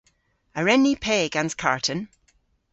[0.57, 1.99] A wren ni pe gans karten?